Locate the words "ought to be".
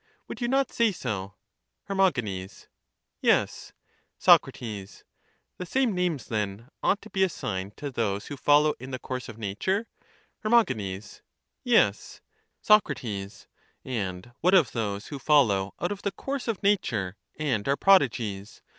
6.81-7.21